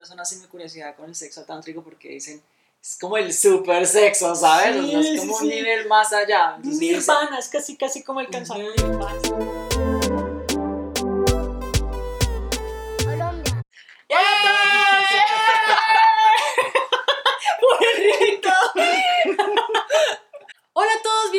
[0.00, 2.40] Eso nace mi curiosidad con el sexo tántrico porque dicen,
[2.80, 4.76] es como el super sexo, ¿sabes?
[4.76, 5.48] Sí, O sea, es sí, como un sí.
[5.48, 6.54] nivel más allá.
[6.56, 9.67] Entonces, Nirvana, es casi, casi como alcanzar el Nirvana.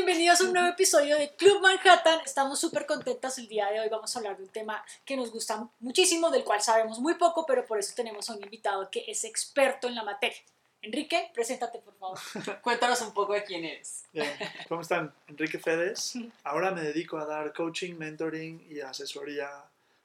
[0.05, 2.21] Bienvenidos a un nuevo episodio de Club Manhattan.
[2.25, 3.89] Estamos súper contentas el día de hoy.
[3.89, 7.45] Vamos a hablar de un tema que nos gusta muchísimo, del cual sabemos muy poco,
[7.45, 10.39] pero por eso tenemos a un invitado que es experto en la materia.
[10.81, 12.17] Enrique, preséntate por favor.
[12.61, 14.05] Cuéntanos un poco de quién eres.
[14.13, 14.31] Bien,
[14.69, 15.13] ¿cómo están?
[15.27, 16.13] Enrique Fedes.
[16.45, 19.49] Ahora me dedico a dar coaching, mentoring y asesoría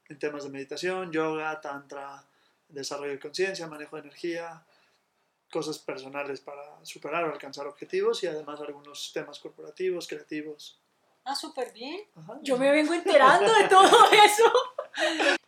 [0.08, 2.24] en temas de meditación, yoga, tantra,
[2.68, 4.60] desarrollo de conciencia, manejo de energía,
[5.54, 10.80] cosas personales para superar o alcanzar objetivos y además algunos temas corporativos, creativos.
[11.24, 12.02] Ah, súper bien.
[12.16, 12.38] Ajá.
[12.42, 14.52] Yo me vengo enterando de todo eso.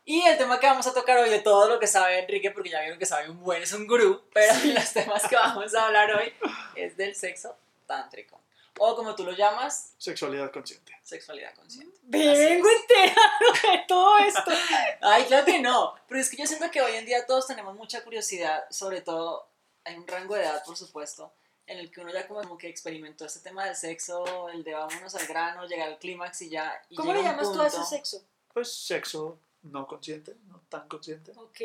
[0.04, 2.70] Y el tema que vamos a tocar hoy, de todo lo que sabe Enrique, porque
[2.70, 5.86] ya vieron que sabe un buen, es un gurú, pero los temas que vamos a
[5.86, 6.32] hablar hoy
[6.76, 8.40] es del sexo tántrico.
[8.78, 10.92] O como tú lo llamas, Sexualidad consciente.
[11.02, 11.98] sexualidad consciente.
[12.04, 12.76] Me Así vengo es.
[12.82, 14.52] enterando de todo esto.
[15.00, 15.94] Ay, claro que no.
[16.06, 19.48] Pero es que yo siento que hoy en día todos tenemos mucha curiosidad, sobre todo
[19.86, 21.32] hay un rango de edad, por supuesto,
[21.66, 24.74] en el que uno ya como, como que experimentó este tema del sexo, el de
[24.74, 26.80] vámonos al grano, llegar al clímax y ya.
[26.90, 28.24] y ¿Cómo le llamas tú a ese punto- sexo?
[28.52, 31.32] Pues sexo no consciente, no tan consciente.
[31.36, 31.60] Ok.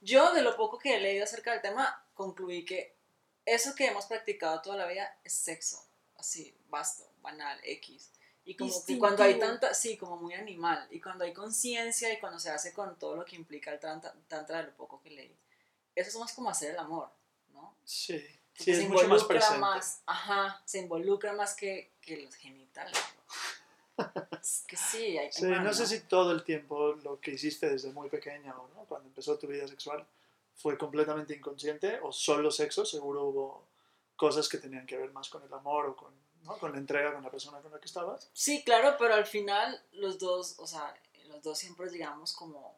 [0.00, 2.94] Yo, de lo poco que he leído acerca del tema, concluí que
[3.44, 5.84] eso que hemos practicado toda la vida es sexo,
[6.16, 8.10] así, vasto, banal, X.
[8.44, 12.18] Y como que cuando hay tanta, sí, como muy animal, y cuando hay conciencia y
[12.18, 15.10] cuando se hace con todo lo que implica el tantra, tantra de lo poco que
[15.10, 15.36] leí,
[15.94, 17.10] eso es más como hacer el amor,
[17.58, 17.76] ¿no?
[17.84, 18.18] Sí,
[18.54, 19.58] sí, se es mucho más presente.
[19.58, 22.96] más, ajá, se involucra más que, que los genitales.
[23.96, 24.12] ¿no?
[24.40, 27.92] es que sí, hay Sí, no sé si todo el tiempo lo que hiciste desde
[27.92, 30.06] muy pequeña o no, cuando empezó tu vida sexual,
[30.54, 33.68] fue completamente inconsciente o solo sexo, seguro hubo
[34.16, 36.12] cosas que tenían que ver más con el amor o con,
[36.42, 36.58] ¿no?
[36.58, 38.30] con la entrega con la persona con la que estabas.
[38.32, 40.94] Sí, claro, pero al final los dos, o sea,
[41.26, 42.76] los dos siempre llegamos como,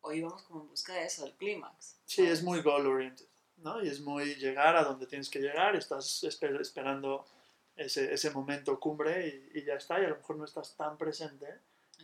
[0.00, 1.96] o íbamos como en busca de eso, del clímax.
[2.06, 3.26] Sí, es muy goal oriented,
[3.62, 3.82] ¿no?
[3.82, 7.24] Y es muy llegar a donde tienes que llegar, estás esper- esperando
[7.76, 10.96] ese, ese momento cumbre y, y ya está, y a lo mejor no estás tan
[10.98, 11.46] presente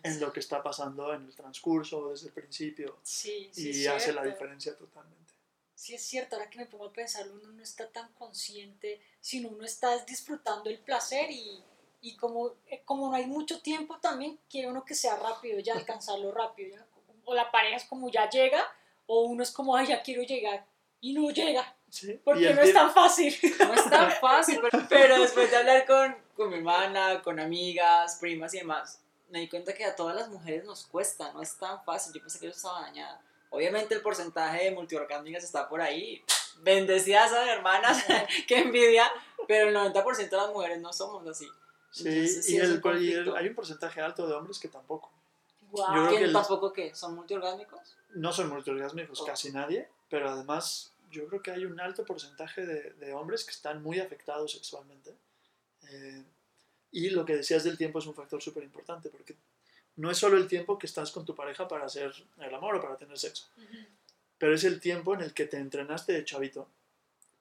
[0.03, 3.71] en lo que está pasando en el transcurso desde el principio Sí, sí.
[3.71, 5.33] y hace la diferencia totalmente.
[5.75, 6.37] Sí, es cierto.
[6.37, 10.71] Ahora que me pongo a pensar, uno no está tan consciente, sino uno está disfrutando
[10.71, 11.63] el placer y,
[12.01, 15.75] y como, eh, como no hay mucho tiempo también, quiere uno que sea rápido, ya
[15.77, 16.77] alcanzarlo rápido.
[16.77, 16.87] ya.
[17.25, 18.63] O la pareja es como ya llega,
[19.07, 20.65] o uno es como, ay, ya quiero llegar,
[21.01, 23.35] y no llega, Sí, porque no es tan fácil.
[23.61, 28.17] No es tan fácil, pero, pero después de hablar con, con mi hermana, con amigas,
[28.21, 31.57] primas y demás, me di cuenta que a todas las mujeres nos cuesta, no es
[31.57, 32.13] tan fácil.
[32.13, 33.21] Yo pensé que yo estaba dañada.
[33.51, 36.23] Obviamente el porcentaje de multiorgásmicas está por ahí.
[36.61, 38.05] Bendecidas a hermanas,
[38.49, 39.11] qué envidia,
[39.47, 41.47] pero el 90% de las mujeres no somos así.
[41.91, 44.69] Sí, Entonces, sí y, el, un y el- hay un porcentaje alto de hombres que
[44.69, 45.11] tampoco.
[45.71, 45.87] Guau.
[45.89, 46.95] Yo creo ¿Quién que el- tampoco qué?
[46.95, 47.97] ¿Son multiorgásmicos?
[48.15, 49.25] No son multiorgásmicos Oh.
[49.25, 53.53] casi nadie, pero además yo creo que hay un alto porcentaje de, de hombres que
[53.53, 55.15] están muy afectados sexualmente.
[55.89, 56.23] Eh,
[56.93, 59.37] y lo que decías del tiempo es un factor súper importante, porque
[59.97, 62.81] no es solo el tiempo que estás con tu pareja para hacer el amor o
[62.83, 63.77] para tener sexo, Ujú.
[64.39, 66.69] pero es el tiempo en el que te entrenaste de chavito,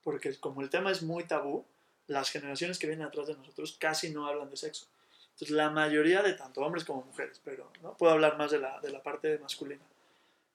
[0.02, 1.64] porque como el tema es muy tabú,
[2.06, 4.86] las generaciones que vienen atrás de nosotros casi no hablan de sexo.
[5.32, 7.96] Entonces la mayoría de tanto hombres como mujeres, pero ¿no?
[7.96, 9.82] puedo hablar más de la, de la parte masculina.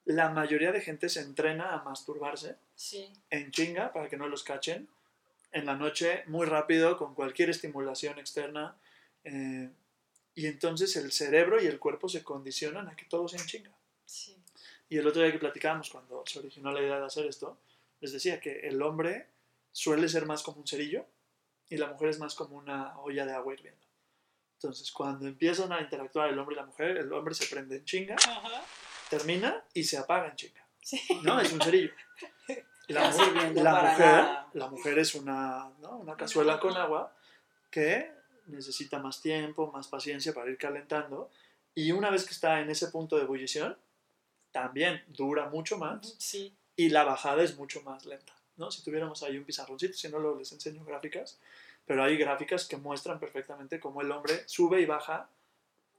[0.05, 3.11] La mayoría de gente se entrena a masturbarse Sí.
[3.29, 4.87] en chinga para que no los cachen,
[5.51, 8.75] en la noche muy rápido, con cualquier estimulación externa,
[9.23, 9.69] eh,
[10.33, 13.71] y entonces el cerebro y el cuerpo se condicionan a que todo sea en chinga.
[14.05, 14.35] Sí.
[14.89, 17.57] Y el otro día que platicábamos, cuando se originó la idea de hacer esto,
[17.99, 19.27] les decía que el hombre
[19.71, 21.05] suele ser más como un cerillo
[21.69, 23.85] y la mujer es más como una olla de agua hirviendo.
[24.55, 27.85] Entonces, cuando empiezan a interactuar el hombre y la mujer, el hombre se prende en
[27.85, 28.63] chinga, Ajá.
[29.11, 30.65] Termina y se apaga en chinga.
[30.81, 30.99] Sí.
[31.21, 31.91] No, es un cerillo.
[32.87, 35.97] La, mu- la mujer, la mujer es una, ¿no?
[35.97, 37.13] una cazuela con agua
[37.69, 38.11] que
[38.47, 41.29] necesita más tiempo, más paciencia para ir calentando.
[41.73, 43.77] Y una vez que está en ese punto de ebullición,
[44.51, 46.53] también dura mucho más Sí.
[46.75, 48.33] y la bajada es mucho más lenta.
[48.57, 48.71] ¿no?
[48.71, 51.39] Si tuviéramos ahí un pizarroncito, si no luego les enseño gráficas,
[51.85, 55.29] pero hay gráficas que muestran perfectamente cómo el hombre sube y baja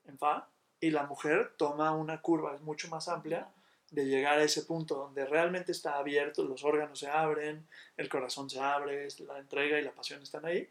[0.06, 0.46] en fa
[0.82, 3.48] y la mujer toma una curva mucho más amplia
[3.92, 7.64] de llegar a ese punto donde realmente está abierto, los órganos se abren,
[7.96, 10.68] el corazón se abre, la entrega y la pasión están ahí.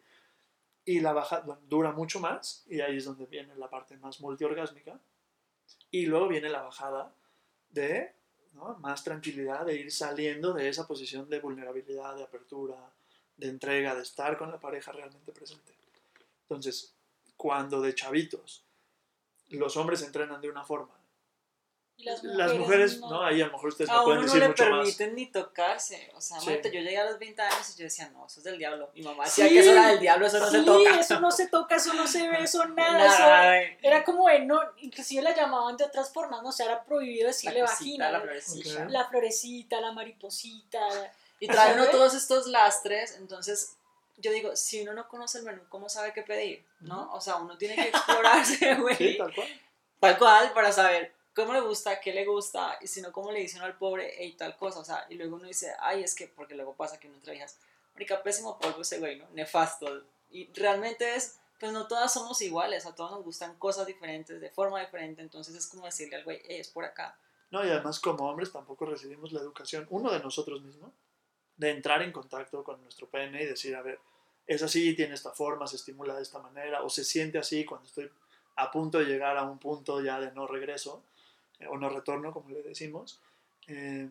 [0.84, 5.00] Y la baja dura mucho más, y ahí es donde viene la parte más multiorgásmica.
[5.92, 7.14] Y luego viene la bajada
[7.70, 8.12] de
[8.80, 12.76] más tranquilidad de ir saliendo de esa posición de vulnerabilidad, de apertura,
[13.38, 15.72] de entrega, de estar con la pareja realmente presente.
[16.42, 16.94] Entonces,
[17.38, 18.66] cuando de chavitos
[19.58, 20.96] los hombres entrenan de una forma
[21.98, 22.60] Y las las mujeres,
[22.98, 23.10] mujeres, no.
[23.12, 24.80] no, ahí a lo mejor ustedes A me pueden no decir le mucho más.
[24.80, 26.12] permiten ni tocarse.
[26.16, 26.48] O sea, Sí.
[26.64, 28.90] yo llegué a los 20 años y yo decía, no, eso es del diablo.
[28.96, 29.44] Mi mamá Sí.
[29.44, 31.00] decía que eso era del diablo, eso no sí, se toca.
[31.00, 33.60] eso no se toca, eso no se ve, eso nada.
[33.60, 33.78] Eso-.
[33.84, 37.28] Era como de no, inclusive la llamaban de otras formas, no o sea, era prohibido
[37.28, 38.12] decirle La cosita, vagina.
[38.12, 38.84] la florecita.
[38.86, 38.90] Ok.
[38.90, 40.80] la florecita, la mariposita.
[41.40, 43.76] Y trae uno todos estos lastres, entonces
[44.18, 46.66] yo digo, si uno no conoce el menú, ¿cómo sabe qué pedir?
[46.80, 47.12] ¿No?
[47.14, 48.96] O sea, uno tiene que explorarse, güey.
[48.96, 49.48] Sí, tal cual.
[50.00, 53.40] Tal cual, para saber cómo le gusta, qué le gusta, y si no, cómo le
[53.40, 56.16] dice uno al pobre, y tal cosa, o sea, y luego uno dice, ay, es
[56.16, 57.58] que, porque luego pasa que uno entre hijas,
[57.94, 59.28] marica, pésimo polvo ese güey, ¿no?
[59.32, 60.04] Nefasto.
[60.30, 64.50] Y realmente es, pues no todas somos iguales, a todos nos gustan cosas diferentes, de
[64.50, 67.16] forma diferente, entonces es como decirle al güey, "Ey, es por acá.
[67.52, 70.92] No, y además como hombres tampoco recibimos la educación, uno de nosotros mismos,
[71.62, 74.00] de entrar en contacto con nuestro pene y decir, a ver,
[74.48, 77.88] es así, tiene esta forma, se estimula de esta manera, o se siente así cuando
[77.88, 78.10] estoy
[78.56, 81.04] a punto de llegar a un punto ya de no regreso,
[81.60, 83.22] eh, o no retorno, como le decimos.
[83.68, 84.10] Eh,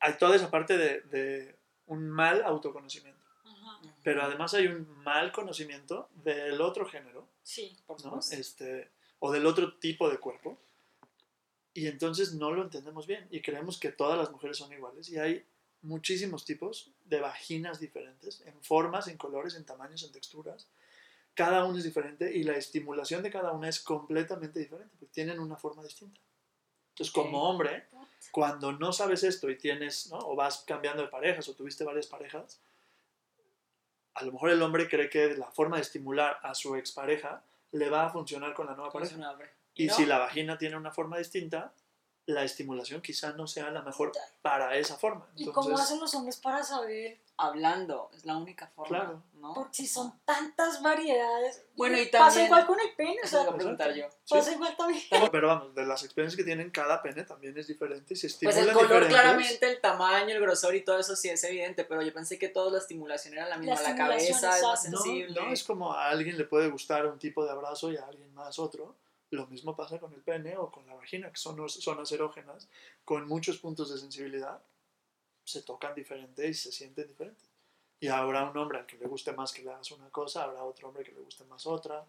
[0.00, 1.56] hay toda esa parte de, de
[1.86, 7.74] un mal autoconocimiento, Ajá, pero además hay un mal conocimiento del otro género, sí.
[7.86, 8.20] por ¿no?
[8.32, 8.90] este,
[9.20, 10.58] o del otro tipo de cuerpo.
[11.72, 15.08] Y entonces no lo entendemos bien y creemos que todas las mujeres son iguales.
[15.10, 15.44] Y hay
[15.86, 20.68] muchísimos tipos de vaginas diferentes, en formas, en colores, en tamaños, en texturas.
[21.34, 25.38] Cada uno es diferente y la estimulación de cada una es completamente diferente, porque tienen
[25.38, 26.20] una forma distinta.
[26.90, 27.86] Entonces, como hombre,
[28.32, 30.18] cuando no sabes esto y tienes, ¿no?
[30.18, 32.60] o vas cambiando de parejas o tuviste varias parejas,
[34.14, 37.90] a lo mejor el hombre cree que la forma de estimular a su expareja le
[37.90, 39.52] va a funcionar con la nueva ¿Cómo es pareja.
[39.74, 41.74] Y no, si la vagina tiene una forma distinta,
[42.26, 44.12] la estimulación quizá no sea la mejor
[44.42, 45.26] para esa forma.
[45.36, 47.18] ¿Y Entonces, cómo hacen los hombres para saber?
[47.38, 49.22] hablando, es la única forma, Claro.
[49.34, 49.52] ¿no?
[49.52, 51.62] Porque si son tantas variedades.
[51.76, 54.06] Bueno, y Pasa también- igual con el pene, o sea, a preguntar yo.
[54.26, 55.02] pasa igual también.
[55.30, 58.56] Pero vamos, de las experiencias que tienen cada pene también es diferente y se Pues
[58.56, 59.20] estimulan el color diferentes.
[59.20, 62.48] claramente, el tamaño, el grosor y todo eso sí es evidente, pero yo pensé que
[62.48, 65.34] toda la estimulación era la misma, la, estimulación, cabeza es más sensible.
[65.38, 68.06] No, no, es como a alguien le puede gustar un tipo de abrazo y a
[68.06, 68.94] alguien más otro.
[69.30, 72.68] Lo mismo pasa con el pene o con la vagina, que son zonas erógenas
[73.04, 74.60] con muchos puntos de sensibilidad.
[75.44, 77.44] Se tocan diferente y se sienten diferentes.
[77.98, 80.62] Y habrá un hombre al que le guste más que le hagas una cosa, habrá
[80.62, 82.04] otro hombre que le guste más otra.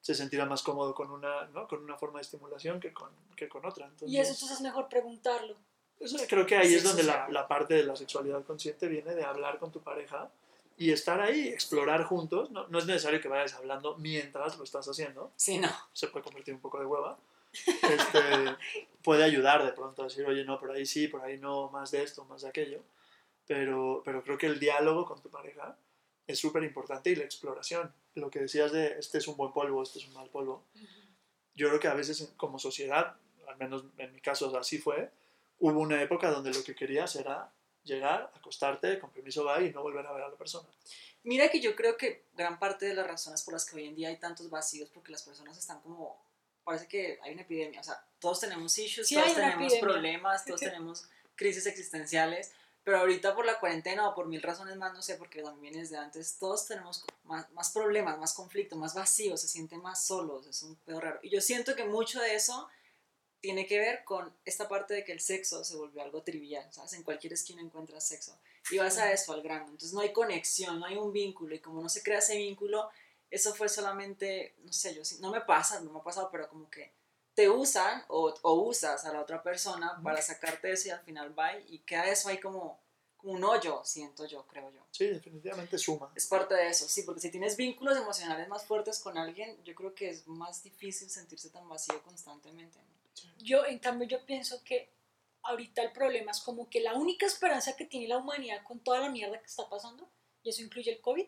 [0.00, 1.68] Se sentirá más cómodo con una, ¿no?
[1.68, 3.86] con una forma de estimulación que con, que con otra.
[3.86, 5.56] Entonces, Y eso entonces es mejor preguntarlo.
[6.00, 8.86] eso creo que ahí Sí, es donde sí, la, la parte de la sexualidad consciente
[8.88, 10.30] viene de hablar con tu pareja
[10.78, 12.50] y estar ahí, explorar juntos.
[12.50, 15.68] No, no es necesario que vayas hablando mientras lo estás haciendo, Sí, no.
[15.92, 17.18] se puede convertir un poco de hueva.
[17.52, 18.20] Este,
[19.02, 21.90] puede ayudar de pronto a decir, oye, no, por ahí sí, por ahí no, más
[21.90, 22.82] de esto, más de aquello.
[23.46, 25.76] Pero, pero creo que el diálogo con tu pareja
[26.26, 27.92] es súper importante y la exploración.
[28.14, 30.64] Lo que decías de este es un buen polvo, este es un mal polvo
[31.58, 33.16] yo creo que a veces como sociedad,
[33.48, 35.10] al menos en mi caso así fue,
[35.58, 37.52] hubo una época donde lo que querías era
[37.88, 40.68] llegar, acostarte, con permiso va y no volver a ver a la persona.
[41.24, 43.96] Mira que yo creo que gran parte de las razones por las que hoy en
[43.96, 46.16] día hay tantos vacíos, porque las personas están como,
[46.64, 49.80] parece que hay una epidemia, o sea, todos tenemos issues, Sí, todos tenemos epidemia.
[49.80, 52.52] problemas, todos tenemos crisis existenciales,
[52.84, 55.80] pero ahorita por la cuarentena o por mil razones más, no sé, porque también viene
[55.80, 60.46] desde antes, todos tenemos más, más problemas, más conflictos, más vacíos, se sienten más solos,
[60.46, 61.18] es un pedo raro.
[61.22, 62.68] Y yo siento que mucho de eso
[63.40, 66.92] tiene que ver con esta parte de que el sexo se volvió algo trivial, ¿sabes?
[66.94, 68.38] En cualquier esquina encuentras sexo.
[68.70, 69.66] Y vas a eso, al grano.
[69.66, 71.54] Entonces no hay conexión, no hay un vínculo.
[71.54, 72.90] Y como no se crea ese vínculo,
[73.30, 76.68] eso fue solamente, no sé, yo no me pasa, no me ha pasado, pero como
[76.68, 76.92] que
[77.34, 81.38] te usan o, o usas a la otra persona para sacarte eso y al final
[81.38, 82.80] va y queda eso ahí como,
[83.16, 84.80] como un hoyo, siento yo, creo yo.
[84.90, 86.10] Sí, definitivamente suma.
[86.16, 89.74] Es parte de eso, sí, porque si tienes vínculos emocionales más fuertes con alguien, yo
[89.74, 92.78] creo que es más difícil sentirse tan vacío constantemente.
[92.78, 92.97] ¿no?
[93.38, 94.90] Yo, en cambio, yo pienso que
[95.42, 99.00] ahorita el problema es como que la única esperanza que tiene la humanidad con toda
[99.00, 100.08] la mierda que está pasando,
[100.42, 101.26] y eso incluye el COVID,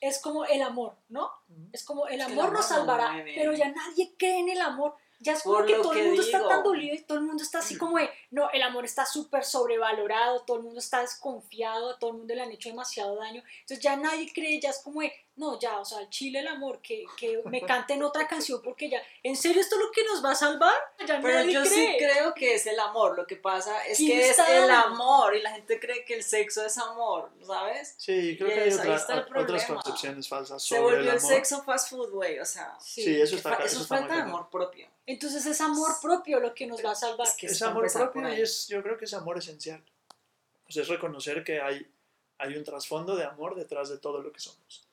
[0.00, 1.30] es como el amor, ¿no?
[1.72, 4.50] Es como el Es que el amor nos no salvará, pero ya nadie cree en
[4.50, 4.94] el amor.
[5.20, 7.42] Ya es como Por que todo el mundo está tan dolido y todo el mundo
[7.42, 11.90] está así como de, no, el amor está súper sobrevalorado, todo el mundo está desconfiado,
[11.90, 13.42] a todo el mundo le han hecho demasiado daño.
[13.60, 16.46] Entonces ya nadie cree, ya es como de, no, ya, o sea, el chile el
[16.46, 20.04] amor, que, que me canten otra canción porque ya, ¿en serio esto es lo que
[20.04, 20.74] nos va a salvar?
[21.06, 21.70] Ya Pero nadie yo cree.
[21.70, 23.16] sí creo que es el amor.
[23.16, 26.14] Lo que pasa es ¿Quién que es está el amor y la gente cree que
[26.14, 27.94] el sexo es amor, ¿sabes?
[27.98, 31.32] Sí, creo Y que hay otra- otras concepciones falsas Se sobre el volvió el, amor.
[31.32, 32.38] sexo fast food, güey.
[32.38, 33.02] O sea, Sí.
[33.02, 34.86] Sí, eso está, eso eso es falta de amor propio.
[35.06, 37.26] Entonces es amor propio lo que nos va a salvar.
[37.26, 39.82] Es que es amor propio y es, yo creo que es amor esencial.
[40.68, 41.86] O sea, es reconocer que hay,
[42.38, 44.86] hay un trasfondo de amor detrás de todo lo que somos.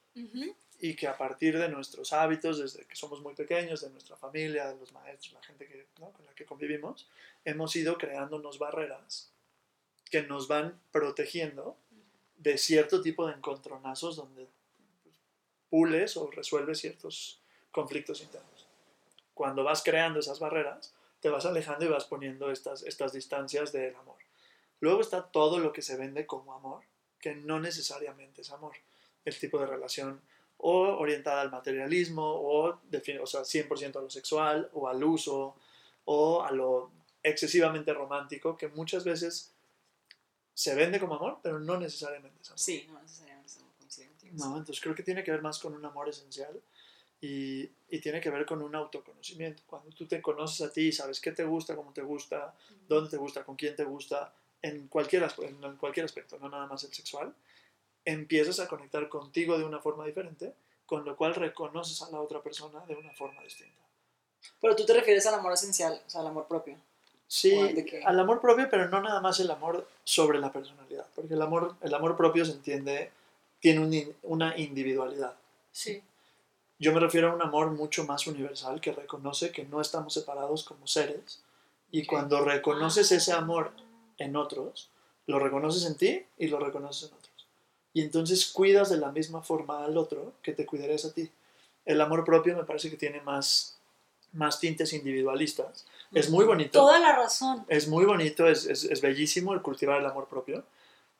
[0.80, 4.68] Y que a partir de nuestros hábitos, desde que somos muy pequeños, de nuestra familia,
[4.68, 7.08] de los maestros, la gente con la que convivimos,
[7.46, 9.32] hemos ido creándonos barreras
[10.10, 11.78] que nos van protegiendo
[12.38, 14.48] de cierto tipo de encontronazos donde
[15.70, 17.40] pules o resuelves ciertos
[17.72, 18.68] conflictos internos.
[19.34, 23.96] Cuando vas creando esas barreras, te vas alejando y vas poniendo estas, estas distancias del
[23.96, 24.18] amor.
[24.80, 26.84] Luego está todo lo que se vende como amor,
[27.20, 28.74] que no necesariamente es amor.
[29.26, 30.22] El tipo de relación
[30.58, 35.56] o orientada al materialismo o, o sea, 100% a lo sexual o al uso
[36.06, 36.92] o a lo
[37.24, 39.52] excesivamente romántico, que muchas veces
[40.54, 42.60] se vende como amor, pero no necesariamente es amor.
[42.60, 44.34] Sí, no necesariamente estamos conscientes.
[44.34, 46.60] No, entonces creo que tiene que ver más con un amor esencial
[47.20, 49.64] y, y tiene que ver con un autoconocimiento.
[49.66, 52.54] Cuando tú te conoces a ti, sabes qué te gusta, cómo te gusta,
[52.88, 56.84] dónde te gusta, con quién te gusta, en cualquier, en cualquier aspecto, no nada más
[56.84, 57.34] el sexual,
[58.06, 60.54] empiezas a conectar contigo de una forma diferente,
[60.86, 63.82] con lo cual reconoces a la otra persona de una forma distinta.
[64.60, 66.78] Pero tú te refieres al amor esencial, o sea, al amor propio.
[67.28, 67.58] Sí,
[68.04, 71.76] al amor propio, pero no nada más el amor sobre la personalidad, porque el amor,
[71.82, 73.10] el amor propio se entiende,
[73.60, 75.36] tiene un una individualidad.
[75.72, 76.04] Sí.
[76.78, 80.64] Yo me refiero a un amor mucho más universal que reconoce que no estamos separados
[80.64, 81.42] como seres
[81.92, 83.72] y cuando reconoces ese amor
[84.18, 84.90] en otros,
[85.28, 87.31] lo reconoces en ti y lo reconoces en otros.
[87.94, 91.30] Y entonces cuidas de la misma forma al otro que te cuidarías a ti.
[91.86, 93.78] El amor propio me parece que tiene más,
[94.34, 95.86] más tintes individualistas.
[96.14, 96.80] Es muy bonito.
[96.80, 97.66] Toda la razón.
[97.68, 100.64] Es muy bonito, es, es, es bellísimo el cultivar el amor propio,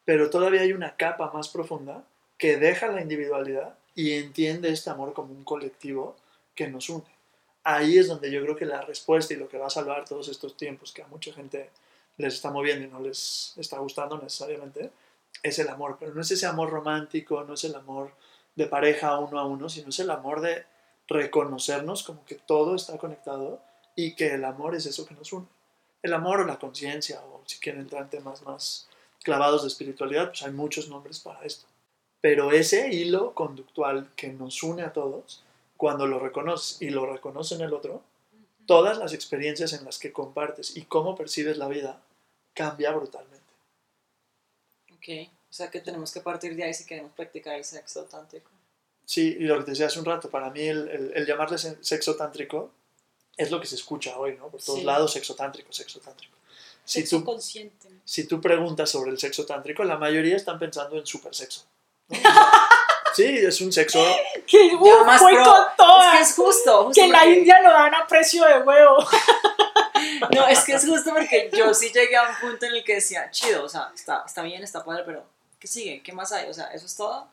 [0.06, 2.04] pero todavía hay una capa más profunda
[2.38, 6.16] que deja la individualidad y entiende este amor como un colectivo
[6.56, 7.06] que nos une.
[7.64, 10.28] Ahí es donde yo creo que la respuesta y lo que va a salvar todos
[10.28, 11.70] estos tiempos que a mucha gente
[12.18, 14.92] les está moviendo y no les está gustando necesariamente,
[15.44, 15.98] es el amor.
[16.00, 18.12] Pero no es ese amor romántico, no es el amor
[18.56, 20.66] de pareja uno a uno, sino es el amor de
[21.08, 23.62] reconocernos como que todo está conectado
[23.96, 25.48] y que el amor es eso que nos une.
[26.02, 28.88] El amor o la conciencia, o si quieren entrar en temas más
[29.24, 31.68] clavados de espiritualidad, pues hay muchos nombres para esto.
[32.22, 35.44] Pero ese hilo conductual que nos une a todos,
[35.78, 38.04] cuando lo reconoces y lo reconoce en el otro,
[38.66, 42.02] todas las experiencias en las que compartes y cómo percibes la vida
[42.54, 43.41] cambia brutalmente.
[45.02, 45.30] Ok.
[45.50, 48.50] O sea, que tenemos que partir de ahí si queremos practicar el sexo tántrico.
[49.06, 51.58] Sí, y lo que te decía hace un rato, para mí el, el- el llamarle
[51.58, 52.72] se- sexo tántrico
[53.36, 54.48] es lo que se escucha hoy, ¿no?
[54.48, 54.86] Por todos Sí.
[54.86, 56.38] lados, sexo tántrico, sexo tántrico.
[56.86, 57.90] Si Sexo tú, consciente.
[58.06, 61.66] si tú preguntas sobre el sexo tántrico, la mayoría están pensando en super sexo.
[62.10, 62.18] ¿no?
[63.14, 64.02] Sí, es un sexo.
[64.48, 64.72] Que
[65.06, 65.44] más fue pro.
[65.44, 66.12] con toda.
[66.14, 69.06] Es que es justo, justo que la porque- India lo dan a precio de huevo.
[70.36, 72.96] No, es que es justo porque yo sí llegué a un punto en el que
[72.96, 75.26] decía, chido, o sea, está, está bien, está padre, pero
[75.60, 76.02] ¿qué sigue?
[76.04, 76.50] ¿Qué más hay?
[76.50, 77.28] O sea, eso es todo.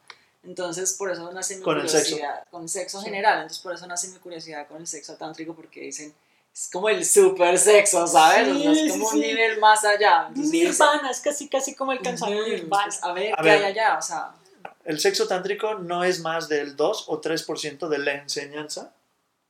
[0.44, 2.10] Entonces, por eso nace mi Con el sexo.
[2.12, 3.04] curiosidad, con el sexo Sí.
[3.06, 6.14] general, entonces por eso nace mi curiosidad con el sexo tántrico, porque dicen,
[6.54, 8.48] es como el super sexo, ¿sabes?
[8.48, 9.28] O sea, Sí, es como sí, un sí.
[9.28, 10.28] nivel más allá.
[10.34, 12.10] Nirvana, es casi casi como el ujú,
[12.44, 12.84] nirvana.
[12.84, 13.58] pues, a ver, A ¿qué ver.
[13.58, 13.98] hay allá?
[13.98, 14.32] O sea,
[14.84, 18.92] El sexo tántrico no es más del 2 o 3% de la enseñanza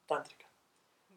[0.07, 0.38] tántrica.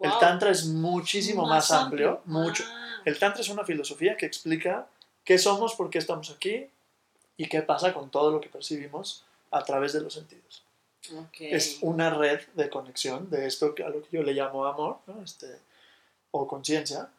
[0.02, 2.64] El tantra es muchísimo más, amplio, mucho.
[2.68, 4.88] Ah, El tantra es una filosofía que explica
[5.24, 6.68] qué somos, por qué estamos aquí
[7.38, 10.64] y qué pasa con todo lo que percibimos a través de los sentidos.
[11.40, 15.24] Es una red de conexión de esto a lo que yo le llamo amor ¿no?
[15.24, 15.48] este,
[16.32, 17.10] o conciencia,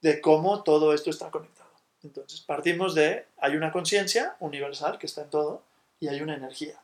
[0.00, 1.68] de cómo todo esto está conectado.
[2.02, 5.62] Entonces, partimos de, hay una conciencia universal que está en todo
[6.00, 6.78] y hay una energía.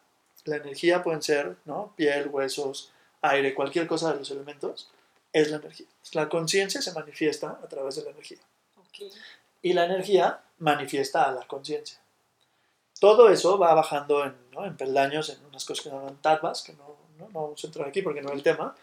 [0.44, 1.92] La energía pueden ser ¿no?
[1.96, 2.92] piel, huesos,
[3.22, 4.90] aire, cualquier cosa de los elementos,
[5.34, 5.86] es la energía.
[6.12, 8.38] La conciencia se manifiesta a través de la energía
[9.60, 11.98] y la energía manifiesta a la conciencia.
[13.00, 14.64] Todo eso va bajando en, ¿no?
[14.64, 17.66] en peldaños, en unas cosas que se llaman tattvas, que no, no, no vamos a
[17.66, 18.74] entrar aquí porque no es el tema,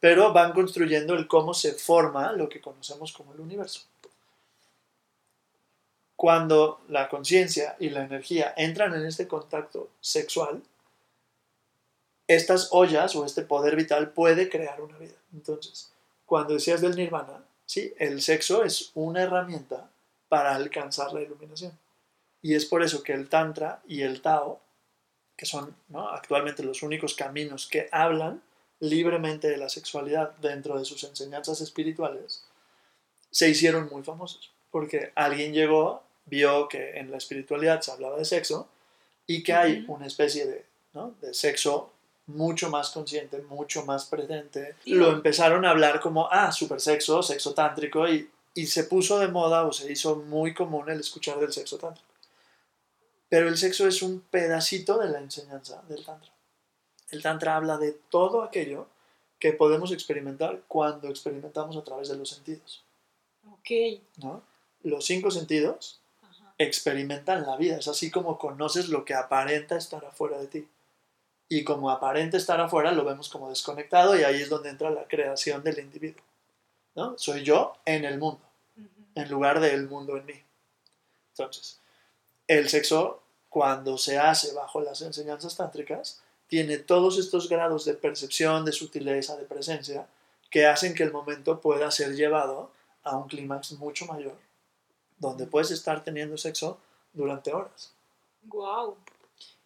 [0.00, 3.82] pero van construyendo el cómo se forma lo que conocemos como el universo.
[6.16, 10.62] Cuando la conciencia y la energía entran en este contacto sexual,
[12.34, 15.14] estas ollas o este poder vital puede crear una vida.
[15.32, 15.92] Entonces,
[16.26, 19.90] cuando decías del nirvana, sí, el sexo es una herramienta
[20.28, 21.78] para alcanzar la iluminación.
[22.40, 24.60] Y es por eso que el Tantra y el Tao,
[25.36, 26.08] que son ¿no?
[26.08, 28.42] actualmente los únicos caminos que hablan
[28.80, 32.44] libremente de la sexualidad dentro de sus enseñanzas espirituales,
[33.30, 38.24] se hicieron muy famosos, porque alguien llegó, vio que en la espiritualidad se hablaba de
[38.24, 38.68] sexo
[39.26, 41.14] y que hay una especie de, ¿no?
[41.20, 41.91] de sexo
[42.26, 44.76] mucho más consciente, mucho más presente.
[44.86, 49.28] Lo empezaron a hablar como, ah, super sexo, sexo tántrico, y, y se puso de
[49.28, 52.08] moda o se hizo muy común el escuchar del sexo tántrico.
[53.28, 56.30] Pero el sexo es un pedacito de la enseñanza del tantra.
[57.10, 58.88] El tantra habla de todo aquello
[59.38, 62.84] que podemos experimentar cuando experimentamos a través de los sentidos.
[63.50, 64.00] Ok.
[64.18, 64.42] ¿no?
[64.82, 66.54] Los cinco sentidos Ajá.
[66.58, 67.76] experimentan la vida.
[67.78, 70.68] Es así como conoces lo que aparenta estar afuera de ti.
[71.48, 75.06] Y como aparenta estar afuera, lo vemos como desconectado y ahí es donde entra la
[75.06, 76.22] creación del individuo.
[76.94, 77.16] ¿no?
[77.18, 78.40] Soy yo en el mundo,
[79.14, 80.42] en lugar del mundo en mí.
[81.30, 81.80] Entonces,
[82.46, 88.64] el sexo, cuando se hace bajo las enseñanzas tántricas, tiene todos estos grados de percepción,
[88.64, 90.06] de sutileza, de presencia,
[90.50, 92.70] que hacen que el momento pueda ser llevado
[93.04, 94.36] a un clímax mucho mayor,
[95.18, 96.78] donde puedes estar teniendo sexo
[97.14, 97.92] durante horas.
[98.44, 98.96] Guau.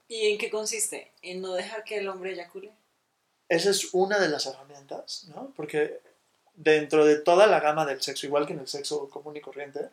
[0.08, 1.12] ¿Y en qué consiste?
[1.22, 2.72] ¿En no dejar que el hombre eyacule?
[3.48, 5.52] Esa es una de las herramientas, ¿no?
[5.56, 6.00] Porque
[6.54, 9.90] dentro de toda la gama del sexo, igual que en el sexo común y corriente,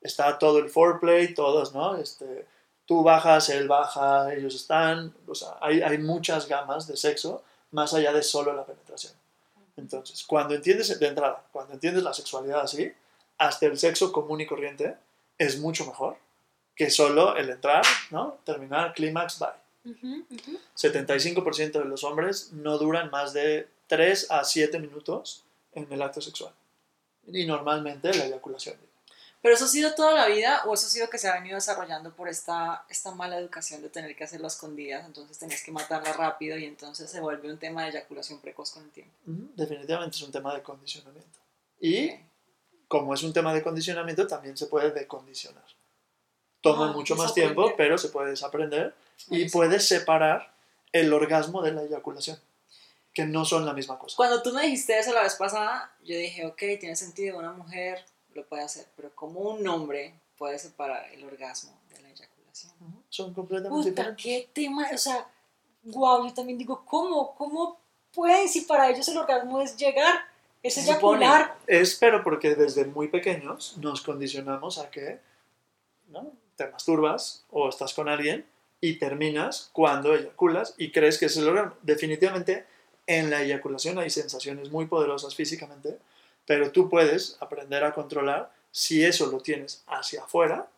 [0.00, 1.96] está todo el foreplay, todos, ¿no?
[1.96, 2.46] Este,
[2.86, 7.94] tú bajas, él baja, ellos están, o sea, hay, hay muchas gamas de sexo más
[7.94, 9.12] allá de solo la penetración.
[9.76, 12.92] Entonces, cuando entiendes de entrada, cuando entiendes la sexualidad así,
[13.38, 14.96] hasta el sexo común y corriente
[15.38, 16.16] es mucho mejor
[16.80, 18.38] que solo el entrar, ¿no?
[18.42, 19.92] Terminar, clímax, bye.
[19.92, 20.58] Ujú, ujú.
[20.74, 25.44] 75% de los hombres no duran más de 3 a 7 minutos
[25.74, 26.54] en el acto sexual.
[27.26, 28.76] Y normalmente la eyaculación.
[29.42, 31.56] ¿Pero eso ha sido toda la vida o eso ha sido que se ha venido
[31.56, 35.04] desarrollando por esta, esta mala educación de tener que hacerlo a escondidas?
[35.04, 38.84] Entonces tenías que matarla rápido y entonces se vuelve un tema de eyaculación precoz con
[38.84, 39.12] el tiempo.
[39.26, 41.40] Ujú, Definitivamente es un tema de condicionamiento.
[41.78, 42.20] Y Ok.
[42.88, 45.62] como es un tema de condicionamiento, también se puede decondicionar.
[46.60, 48.94] Toma Ah, mucho más tiempo, pero se puede desaprender
[49.28, 50.52] y puedes separar
[50.92, 52.38] el orgasmo de la eyaculación,
[53.14, 54.16] que no son la misma cosa.
[54.16, 58.04] Cuando tú me dijiste eso la vez pasada, yo dije, ok, tiene sentido, una mujer
[58.34, 62.72] lo puede hacer, pero como un hombre puede separar el orgasmo de la eyaculación.
[62.80, 64.24] Ujú, Son completamente Puta, diferentes.
[64.24, 65.26] qué tema, o sea,
[65.82, 67.34] guau, yo también digo, ¿cómo?
[67.36, 67.80] ¿Cómo
[68.12, 70.14] pueden si para ellos el orgasmo es llegar,
[70.62, 71.56] es eyacular?
[71.66, 75.20] Es pero porque desde muy pequeños nos condicionamos a que
[76.08, 76.32] ¿no?
[76.60, 78.44] Te masturbas o estás con alguien
[78.82, 81.74] y terminas cuando eyaculas y crees que es el orgasmo.
[81.80, 82.66] Definitivamente
[83.06, 85.98] en la eyaculación hay sensaciones muy poderosas físicamente,
[86.44, 90.68] pero tú puedes aprender a controlar si eso lo tienes hacia afuera,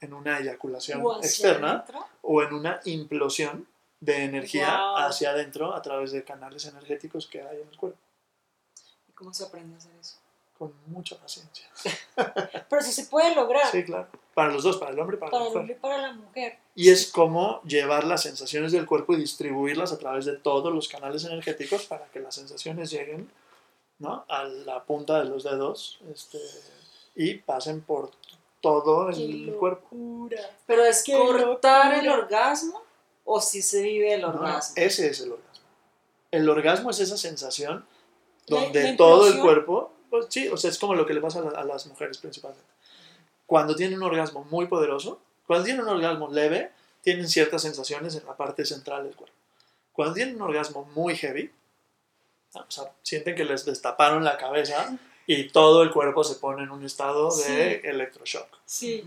[0.00, 2.06] en una eyaculación o externa, adentro.
[2.22, 3.66] o en una implosión
[4.00, 4.96] de energía Wow.
[4.98, 7.98] hacia adentro a través de canales energéticos que hay en el cuerpo,
[9.08, 10.16] ¿Y cómo se aprende a hacer eso?
[10.68, 11.66] Con mucha paciencia.
[12.68, 14.06] Pero sí se puede lograr Sí, claro.
[14.34, 15.60] Para los dos, para el hombre y para, para la el mujer.
[15.60, 16.58] hombre y para la mujer.
[16.74, 20.88] Y es como llevar las sensaciones del cuerpo y distribuirlas a través de todos los
[20.88, 23.30] canales energéticos para que las sensaciones lleguen
[23.98, 24.24] ¿no?
[24.28, 26.38] a la punta de los dedos este,
[27.16, 28.10] y pasen por
[28.60, 30.28] todo Qué el cuerpo.
[30.66, 32.22] ¿Pero es Qué cortar el locura.
[32.24, 32.82] orgasmo
[33.24, 34.74] o si se vive el No, no, orgasmo?
[34.76, 35.66] ese es el orgasmo.
[36.30, 37.84] El orgasmo es esa sensación
[38.46, 41.20] La- donde la todo el cuerpo, pues sí, o sea, es como lo que le
[41.22, 42.68] pasa a, la- a las mujeres principalmente.
[43.46, 46.70] Cuando tienen un orgasmo muy poderoso, cuando tienen un orgasmo leve,
[47.00, 49.34] tienen ciertas sensaciones en la parte central del cuerpo.
[49.92, 51.50] Cuando tienen un orgasmo muy heavy,
[52.54, 56.70] o sea, sienten que les destaparon la cabeza y todo el cuerpo se pone en
[56.70, 58.48] un estado de electroshock.
[58.66, 59.02] Sí.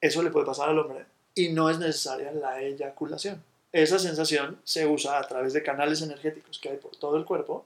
[0.00, 3.42] Eso le puede pasar al hombre y no es necesaria la eyaculación.
[3.72, 7.64] Esa sensación se usa a través de canales energéticos que hay por todo el cuerpo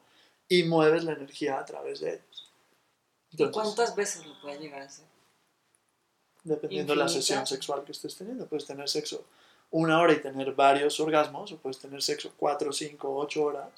[0.48, 2.52] y mueves la energía a través de ellos.
[3.30, 5.04] ¿Y Entonces, cuántas veces lo puede llegar a hacer?
[6.44, 9.24] dependiendo de la sesión sexual que estés teniendo, puedes tener sexo
[9.70, 13.68] una hora y tener varios orgasmos, o puedes tener sexo cuatro, cinco, ocho horas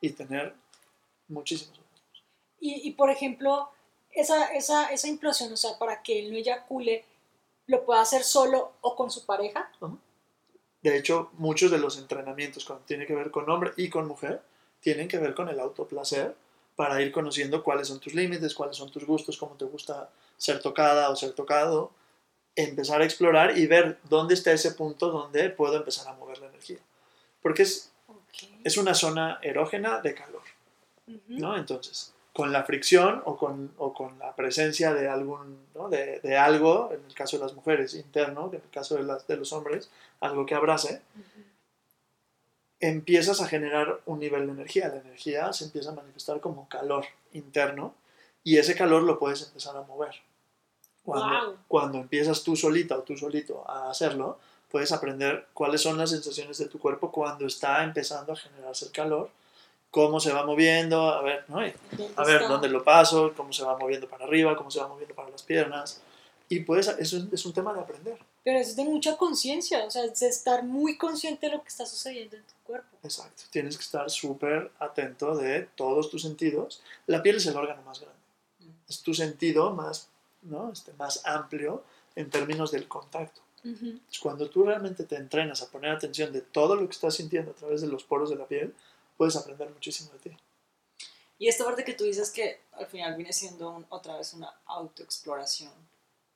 [0.00, 0.54] y tener
[1.28, 2.24] muchísimos orgasmos.
[2.60, 3.70] Y, y, por ejemplo,
[4.10, 7.04] esa, esa, esa implosión, o sea, para que él no eyacule,
[7.66, 9.72] ¿lo puede hacer solo o con su pareja?
[10.82, 14.42] De hecho, muchos de los entrenamientos cuando tiene que ver con hombre y con mujer
[14.80, 16.34] tienen que ver con el autoplacer
[16.76, 20.60] para ir conociendo cuáles son tus límites, cuáles son tus gustos, cómo te gusta ser
[20.60, 21.90] tocada o ser tocado,
[22.56, 26.48] empezar a explorar y ver dónde está ese punto donde puedo empezar a mover la
[26.48, 26.78] energía.
[27.42, 27.92] Porque es,
[28.64, 30.42] es una zona erógena de calor.
[31.28, 31.56] ¿no?
[31.56, 35.88] Entonces, con la fricción o con, o con la presencia de algún, ¿no?
[35.88, 39.26] de, de algo, en el caso de las mujeres interno, en el caso de, las,
[39.26, 39.90] de los hombres,
[40.20, 41.02] algo que abrace.
[42.80, 44.88] Empiezas a generar un nivel de energía.
[44.88, 47.94] La energía se empieza a manifestar como calor interno
[48.42, 50.14] y ese calor lo puedes empezar a mover.
[51.04, 51.56] Cuando, Wow.
[51.68, 54.38] cuando empiezas tú solita o tú solito a hacerlo,
[54.70, 58.92] puedes aprender cuáles son las sensaciones de tu cuerpo cuando está empezando a generarse el
[58.92, 59.30] calor,
[59.90, 61.66] cómo se va moviendo, a ver, ¿no?
[61.66, 64.78] Y ¿Dónde a ver dónde lo paso, cómo se va moviendo para arriba, cómo se
[64.80, 66.00] va moviendo para las piernas.
[66.48, 68.18] Y puedes, eso es, es un tema de aprender.
[68.42, 71.62] Pero eso es de mucha conciencia, o sea, es de estar muy consciente de lo
[71.62, 72.96] que está sucediendo en tu cuerpo.
[73.02, 73.42] Exacto.
[73.50, 76.82] Tienes que estar súper atento de todos tus sentidos.
[77.06, 78.18] La piel es el órgano más grande.
[78.88, 80.08] Es tu sentido más,
[80.42, 80.72] ¿no?
[80.72, 81.84] este, más amplio
[82.16, 83.42] en términos del contacto.
[83.62, 87.50] Entonces, cuando tú realmente te entrenas a poner atención de todo lo que estás sintiendo
[87.50, 88.74] a través de los poros de la piel,
[89.18, 90.36] puedes aprender muchísimo de ti.
[91.38, 94.50] Y esta parte que tú dices que al final viene siendo un- otra vez una
[94.66, 95.72] autoexploración,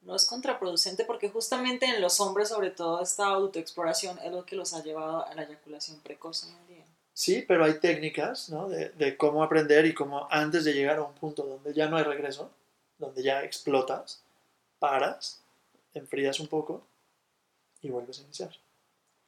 [0.04, 1.04] ¿no es contraproducente?
[1.04, 5.26] Porque justamente en los hombres, sobre todo, esta autoexploración es lo que los ha llevado
[5.26, 6.84] a la eyaculación precoz en día.
[7.12, 8.68] Sí, pero hay técnicas ¿no?
[8.68, 11.96] de, de cómo aprender y cómo antes de llegar a un punto donde ya no
[11.96, 12.50] hay regreso,
[12.98, 14.22] donde ya explotas,
[14.78, 15.40] paras,
[15.94, 16.82] enfrías un poco
[17.80, 18.50] y vuelves a iniciar.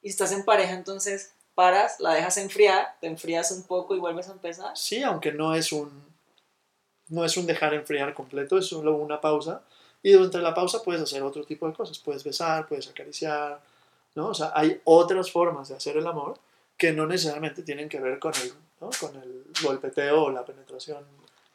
[0.01, 4.29] Y estás en pareja, entonces paras, la dejas enfriar, te enfrías un poco y vuelves
[4.29, 4.77] a empezar.
[4.77, 6.05] Sí, aunque no es un
[7.09, 9.63] no es un dejar enfriar completo, es solo una pausa
[10.03, 13.61] y durante la pausa puedes hacer otro tipo de cosas, puedes besar, puedes acariciar,
[14.15, 14.29] ¿no?
[14.29, 16.37] O sea, hay otras formas de hacer el amor
[16.77, 18.89] que no necesariamente tienen que ver con el, ¿no?
[18.99, 21.03] con el golpeteo o la penetración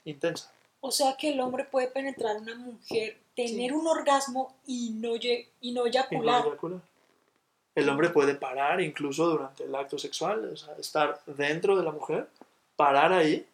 [0.05, 0.53] intensa.
[0.81, 5.15] O sea que el hombre puede penetrar a una mujer, tener un orgasmo y no,
[5.15, 6.45] y no y no eyacular.
[6.45, 6.81] eyacular.
[7.75, 11.93] El hombre puede parar incluso durante el acto sexual, o sea, estar dentro de la
[11.93, 12.29] mujer,
[12.77, 13.47] parar ahí,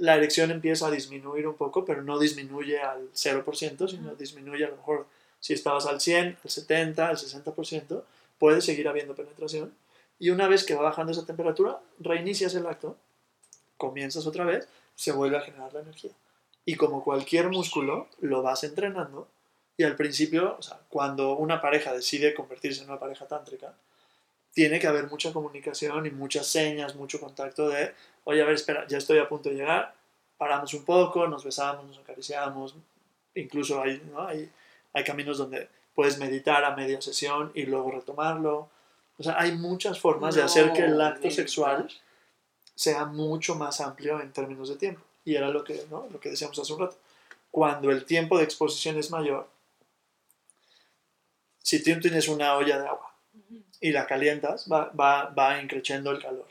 [0.00, 4.68] la erección empieza a disminuir un poco, pero no disminuye al 0%, sino disminuye a
[4.68, 5.06] lo mejor,
[5.40, 8.02] si estabas al 100, al 70, al 60%,
[8.38, 9.74] puede seguir habiendo penetración.
[10.18, 12.96] Y una vez que va bajando esa temperatura, reinicias el acto,
[13.76, 16.12] comienzas otra vez, se vuelve a generar la energía.
[16.64, 19.28] Y como cualquier músculo, lo vas entrenando
[19.80, 23.74] y al principio, o sea, cuando una pareja decide convertirse en una pareja tántrica,
[24.52, 28.86] tiene que haber mucha comunicación y muchas señas, mucho contacto de, oye, a ver, espera,
[28.86, 29.94] ya estoy a punto de llegar,
[30.36, 32.74] paramos un poco, nos besamos, nos acariciamos,
[33.34, 34.26] incluso hay, ¿no?
[34.26, 34.50] hay,
[34.92, 38.68] hay caminos donde puedes meditar a media sesión y luego retomarlo.
[39.18, 41.88] O sea, hay muchas formas de hacer que el No, acto sexual
[42.74, 45.02] sea mucho más amplio en términos de tiempo.
[45.24, 46.08] Y era lo que, ¿no?
[46.10, 46.96] lo que decíamos hace un rato.
[47.50, 49.46] Cuando el tiempo de exposición es mayor,
[51.62, 53.09] si tú tienes una olla de agua.
[53.80, 56.46] Y la calientas, va, va, va increciendo el calor.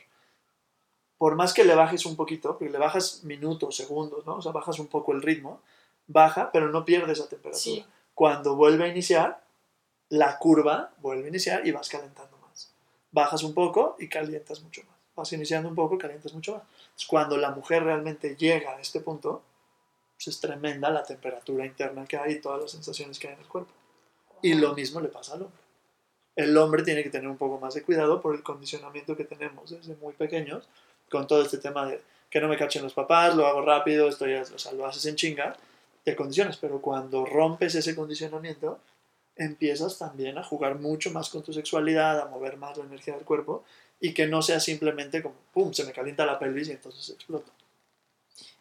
[1.18, 4.36] Por más que le bajes un poquito, porque le bajas minutos, segundos, ¿no?
[4.36, 5.60] O sea, bajas un poco el ritmo,
[6.06, 7.62] baja, pero no pierdes esa temperatura.
[7.62, 7.84] Sí.
[8.14, 9.42] Cuando vuelve a iniciar,
[10.08, 12.72] la curva vuelve a iniciar y vas calentando más.
[13.12, 14.96] Bajas un poco y calientas mucho más.
[15.14, 16.62] Vas iniciando un poco y calientas mucho más.
[16.62, 19.42] Entonces, cuando la mujer realmente llega a este punto,
[20.16, 23.40] pues es tremenda la temperatura interna que hay y todas las sensaciones que hay en
[23.40, 23.72] el cuerpo.
[24.42, 25.60] Y lo mismo le pasa al hombre.
[26.36, 29.70] El hombre tiene que tener un poco más de cuidado por el condicionamiento que tenemos
[29.70, 30.68] desde muy pequeños,
[31.10, 34.34] con todo este tema de que no me cachen los papás, lo hago rápido, estoy,
[34.34, 35.56] o sea, lo haces en chinga,
[36.04, 36.56] te condicionas.
[36.56, 38.78] Pero cuando rompes ese condicionamiento,
[39.36, 43.24] empiezas también a jugar mucho más con tu sexualidad, a mover más la energía del
[43.24, 43.64] cuerpo
[43.98, 47.50] y que no sea simplemente como, pum, se me calienta la pelvis y entonces explota.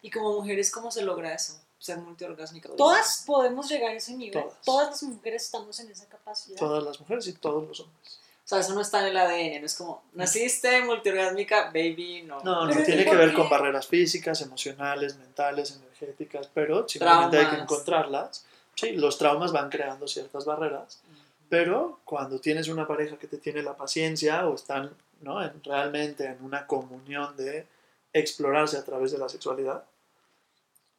[0.01, 1.60] Y como mujeres, ¿cómo se logra eso?
[1.79, 2.69] Ser multiorgásmica.
[2.75, 4.33] Todas podemos llegar a ese nivel.
[4.43, 4.61] Todas.
[4.63, 6.57] Todas, las mujeres estamos en esa capacidad.
[6.59, 8.19] Todas las mujeres y todos los hombres.
[8.43, 12.41] O sea, eso no está en el ADN, no es como, naciste multiorgásmica, baby, no.
[12.43, 13.35] No, no Pero tiene ¿y que ver qué?
[13.35, 17.71] con barreras físicas, emocionales, mentales, energéticas, pero simplemente hay que Traumas.
[17.71, 18.45] encontrarlas.
[18.75, 20.99] Sí, los traumas van creando ciertas barreras,
[21.47, 25.43] pero cuando tienes una pareja que te tiene la paciencia o están ¿no?
[25.43, 27.67] en- realmente en una comunión de
[28.13, 29.83] explorarse a través de la sexualidad,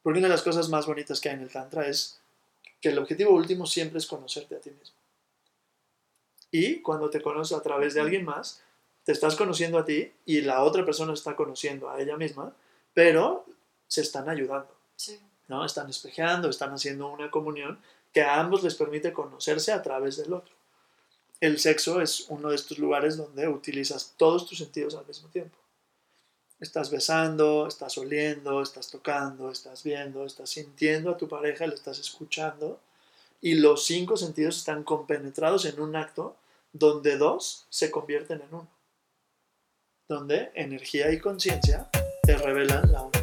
[0.03, 2.21] porque una de las cosas más bonitas que hay en el Tantra es
[2.81, 4.97] que el objetivo último siempre es conocerte a ti mismo.
[6.51, 8.63] Y cuando te conoces a través de alguien más,
[9.05, 12.55] te estás conociendo a ti y la otra persona está conociendo a ella misma,
[12.95, 13.47] pero
[13.87, 15.21] se están ayudando, Sí.
[15.49, 15.65] ¿no?
[15.65, 17.81] Están espejeando, están haciendo una comunión
[18.13, 20.55] que a ambos les permite conocerse a través del otro.
[21.41, 25.57] El sexo es uno de estos lugares donde utilizas todos tus sentidos al mismo tiempo.
[26.61, 31.99] Estás besando, estás oliendo, estás tocando, estás viendo, estás sintiendo a tu pareja, le estás
[31.99, 32.79] escuchando
[33.41, 36.37] y los cinco sentidos están compenetrados en un acto
[36.73, 38.69] donde dos se convierten en uno.
[40.07, 41.89] Donde energía y conciencia
[42.23, 43.20] te revelan la unidad.